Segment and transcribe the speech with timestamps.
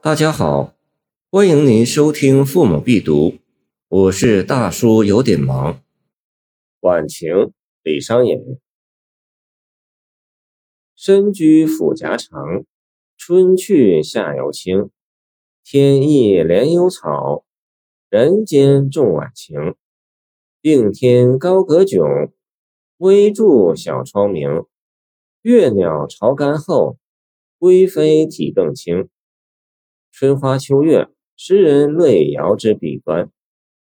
[0.00, 0.76] 大家好，
[1.28, 3.30] 欢迎您收听《父母必读》，
[3.88, 5.82] 我是大叔，有点忙。
[6.82, 8.38] 晚晴，李商隐。
[10.94, 12.64] 身居府夹长，
[13.16, 14.88] 春去夏犹清。
[15.64, 17.44] 天意怜幽草，
[18.08, 19.74] 人间重晚晴。
[20.60, 22.30] 并天高阁迥，
[22.98, 24.62] 微柱小窗明。
[25.42, 26.98] 月鸟巢干后，
[27.58, 29.08] 归飞体更轻。
[30.20, 33.30] 春花秋月，诗人乐以遥之笔端，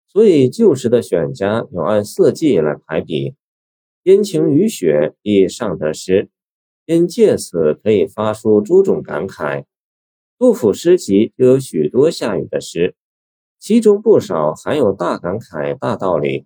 [0.05, 3.35] 所以旧时的选家有按四季来排比。
[4.03, 6.27] 阴晴雨雪亦尚得诗，
[6.85, 9.63] 因借此可以发出诸种感慨。
[10.37, 12.95] 杜甫诗集就有许多下雨的诗，
[13.57, 16.45] 其中不少含有大感慨、大道理。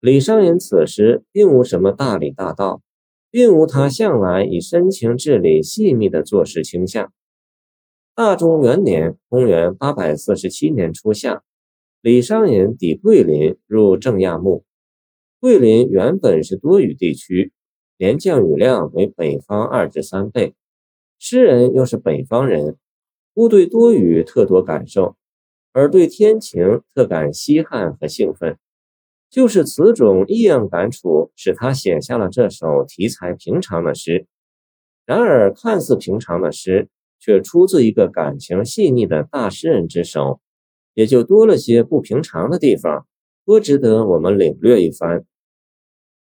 [0.00, 2.82] 李商隐此诗并无什么大理大道，
[3.30, 7.12] 并无他向来以深情至理、细密的做事倾向。
[8.16, 11.42] 大中元年（公元847年）初夏，
[12.00, 14.64] 李商隐抵桂林入正亚木。
[15.40, 17.50] 桂林原本是多雨地区，
[17.98, 20.54] 年降雨量为北方二至三倍。
[21.18, 22.76] 诗人又是北方人，
[23.34, 25.16] 故对多雨特多感受，
[25.72, 28.56] 而对天晴特感稀罕和兴奋。
[29.28, 34.28] 就是此种异样感触，使他写下了这首题材平常的诗。
[35.04, 36.88] 然而，看似平常的诗，
[37.24, 40.42] 却出自一个感情细腻的大诗人之手，
[40.92, 43.06] 也就多了些不平常的地方，
[43.46, 45.24] 多值得我们领略一番。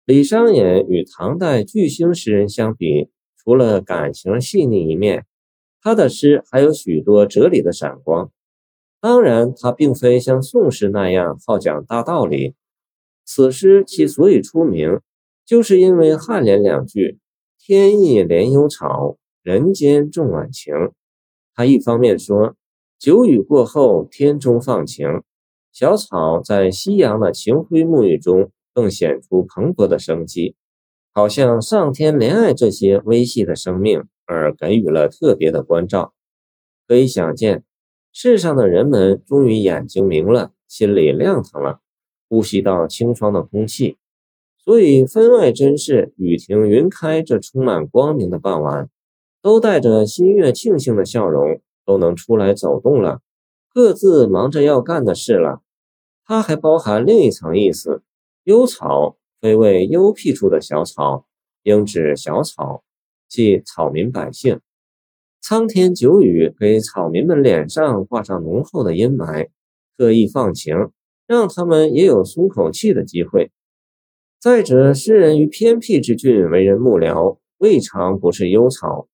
[0.06, 5.26] 李商隐与唐代巨星诗人相比，除了感情细腻一面，
[5.82, 8.32] 他的诗还有许多哲理的闪光。
[9.00, 12.54] 当然，他并非像宋诗那样好讲大道理。
[13.26, 15.00] 此诗其所以出名，
[15.48, 17.18] 就是因为颔联两句
[17.58, 20.74] “天意怜幽草，人间重晚晴”。
[21.54, 22.56] 他一方面说
[22.98, 25.22] 久雨过后天中放晴，
[25.72, 30.56] 小草在夕阳的晴辉沐浴中更显出蓬勃的生机，
[31.14, 36.14] 好像上天怜爱这些微细的生命而给予了特别的关照。
[36.88, 37.64] 可以想见，
[38.12, 41.80] 世上的人们终于眼睛明了，心里亮堂了。
[42.30, 43.98] 呼吸到清爽的空气，
[44.58, 48.90] 所以分外珍视雨停云开这充满光明的傍晚，
[49.42, 53.22] 都带着心悦庆幸的笑容，都能出来走动了，
[53.74, 55.62] 各自忙着要干的事了。
[56.26, 58.04] 它还包含另一层意思：
[58.44, 61.26] 幽草非谓幽僻处的小草，
[61.64, 62.84] 应指小草，
[63.28, 64.60] 即草民百姓。
[65.42, 69.50] 苍天久雨给草民们脸上挂上浓厚的阴霾，
[69.98, 70.92] 特意放晴。
[71.28, 73.54] 让他们也有松口气的机会。
[74.38, 79.08] 再者，诗人于偏僻之郡为人幕僚，未尝不是幽草。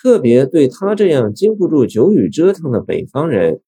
[0.00, 3.60] 特别对他这样经不住久雨折腾的北方人，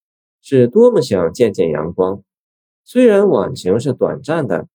[0.43, 2.23] 是多么想见见阳光。
[2.85, 4.69] 虽然晚晴是短暂的，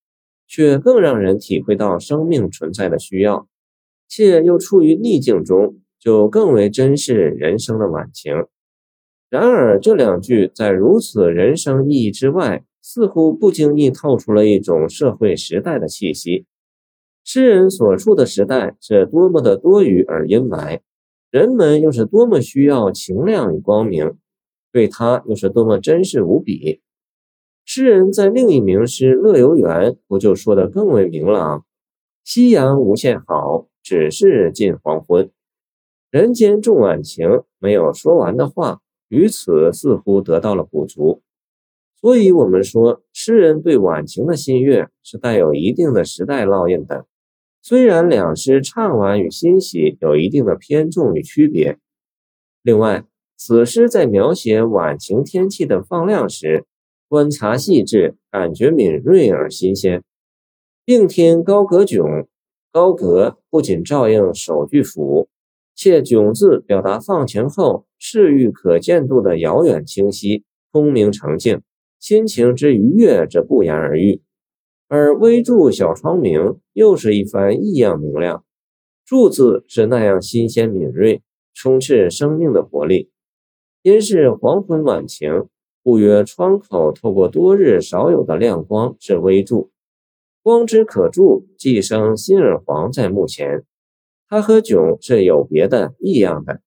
[0.46, 3.48] 却更让人体会到生命存在的需要。
[4.08, 8.44] 且又处于逆境中，就更为珍视人生的晚晴。
[9.30, 12.64] 然而，这两句在如此人生意义之外。
[12.86, 16.44] 似乎不经意透出了一种社会时代的气息。
[17.24, 20.80] 诗人所处的时代是多么的多雨而阴霾，
[21.34, 24.16] 人们又是多么需要晴亮与光明，
[24.70, 26.80] 对他又是多么珍视无比。
[27.64, 31.66] 诗人在另一名诗《乐游原》不就说得更为明朗
[32.22, 35.28] ：“夕阳无限好，只是近黄昏。
[36.08, 41.20] 人间重晚晴。”没有说完的话，于此似乎得到了补足。
[42.00, 47.06] 所以，我们说，诗人对晚晴的心悦是带有一定的时代烙印的。
[47.66, 51.78] 虽然两诗唱完与欣喜有一定的偏重与区别。
[52.60, 53.06] 另外，
[53.38, 56.66] 此诗在描写晚晴天气的放亮时，
[57.08, 60.02] 观察细致，感觉敏锐而新鲜。
[60.84, 62.26] 并天高阁迥，
[62.70, 65.30] 高阁不仅照应首句符，
[65.74, 71.62] 且迥字表达放晴后视域可见度的遥远清晰、空明澄净。
[71.98, 74.20] 心情之愉悦，则不言而喻。
[74.88, 78.44] 而微柱小窗明，又是一番异样明亮。
[79.04, 81.22] 柱字是那样新鲜敏锐，
[81.54, 83.10] 充斥生命的活力。
[83.82, 85.46] 因是黄昏晚晴，
[85.82, 89.70] 故曰窗口透过多日少有的亮光是微柱。
[90.42, 93.64] 光之可注，既生心耳黄在目前。
[94.28, 96.60] 它和迥是有别的异样的。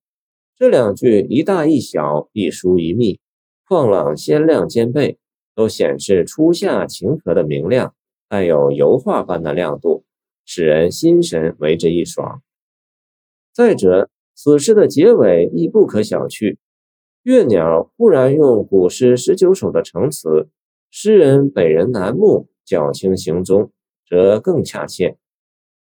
[0.56, 3.20] 这两句一大一小，一疏一密，
[3.68, 5.20] 旷朗鲜亮兼备。
[5.56, 7.96] 都显示初夏晴和的明亮，
[8.30, 10.04] 带有油画般的亮度，
[10.46, 12.42] 使人心神为之一爽。
[13.54, 16.58] 再者，此诗的结尾亦不可小觑。
[17.24, 20.48] 月鸟固然用古诗十九首的成词，
[20.90, 23.72] 诗人北人南木，较轻行踪，
[24.08, 25.18] 则更恰切。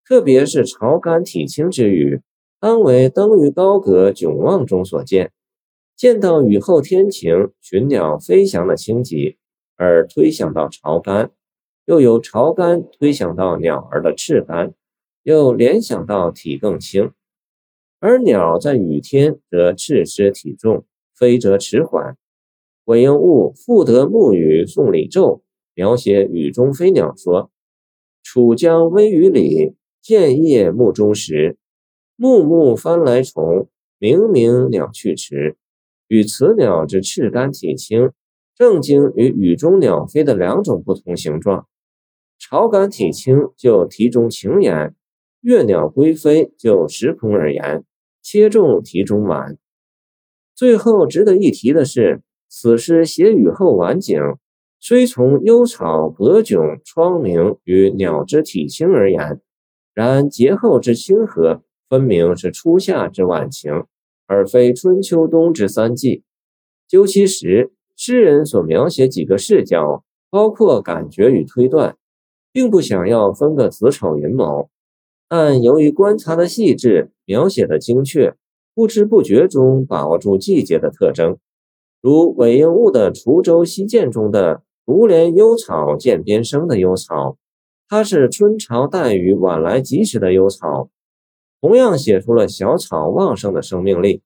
[0.05, 2.21] 特别是朝干体清之语，
[2.59, 5.33] 当为登于高阁迥望中所见。
[5.97, 9.39] 见到雨后天晴，群鸟飞翔的轻疾，
[9.77, 11.31] 而推想到朝干，
[11.91, 14.73] 又由朝干推想到鸟儿的翅干，
[15.25, 17.11] 又联想到体更轻。
[17.99, 20.85] 而鸟在雨天则翅失体重，
[21.17, 22.17] 飞则迟缓。
[22.85, 25.39] 韦应物《赋得暮雨送李胄》
[25.75, 27.51] 描写雨中飞鸟说
[28.23, 31.59] ：“楚江微雨里，见夜暮中时。
[32.15, 35.57] 暮暮翻来虫，明明鸟去迟。”
[36.07, 38.13] 与此鸟之翅干体轻，
[38.55, 41.67] 正经与雨中鸟飞的两种不同形状。
[42.41, 44.95] 朝感体轻就题中情言，
[45.43, 47.85] 月鸟归飞就时空而言，
[48.23, 49.59] 切中题中晚。
[50.55, 54.19] 最后值得一提的是，此诗写雨后晚景，
[54.81, 59.41] 虽从幽草阁迥窗明与鸟之体轻而言，
[59.93, 63.85] 然节后之清和，分明是初夏之晚晴。
[64.27, 66.23] 而非春秋冬之三季。
[66.89, 71.97] 究其实，诗人所描写几个视角，包括感觉与推断，
[72.53, 74.69] 并不想要分个子丑寅卯，
[75.29, 78.35] 但由于观察的细致，描写的精确，
[78.75, 81.39] 不知不觉中把握住季节的特征。
[82.01, 87.37] 如韦应物的《滁州西涧》中的“独怜幽草涧边生”的幽草，
[87.89, 90.91] 它是春潮带雨晚来及时的幽草。
[91.61, 94.23] 同样写出了小草旺盛的生命力，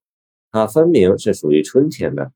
[0.53, 2.31] 它分明是属于春天的；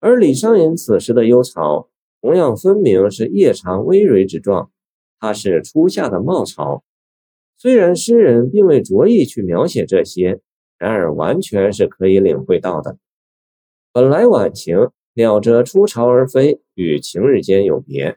[0.00, 1.90] 而李商隐此时的幽草，
[2.22, 4.70] 同样分明是叶长葳蕤之状，
[5.18, 6.84] 它是初夏的茂草。
[7.58, 10.40] 虽然诗人并未着意去描写这些，
[10.78, 12.98] 然而完全是可以领会到的。
[13.92, 18.16] 本来晚晴，鸟则出巢而飞，与晴日间有别；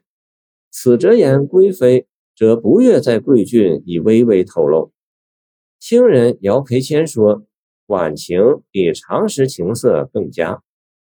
[0.69, 2.06] 此则言归飞，
[2.36, 4.92] 则不悦在贵郡已微微透露。
[5.80, 7.45] 清人姚培谦说
[7.88, 10.62] ：“晚晴比常时晴色更佳。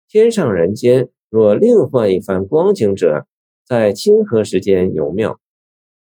[0.08, 3.26] 天上人间若另换一番光景者，
[3.64, 5.38] 在清河时间尤妙。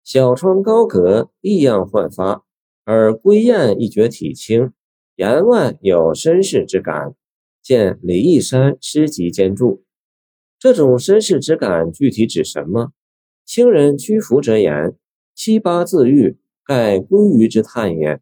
[0.06, 2.44] 小窗高阁，异样焕发；
[2.84, 4.70] 而归雁一绝体轻，
[5.16, 7.16] 言外有绅士之感。”
[7.60, 9.82] 见李义山诗集兼注。
[10.60, 12.92] 这种绅士之感具体指什么？
[13.44, 14.94] 清人屈服者言
[15.34, 18.20] ：“七八自喻，盖归于之叹也。”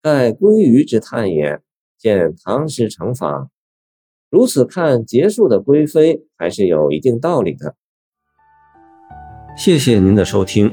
[0.00, 1.60] 盖归于之叹也。
[1.98, 3.50] 见唐诗成法，
[4.30, 7.76] 如此看结束的归飞还是有一定道理的。
[9.58, 10.72] 谢谢您的收听，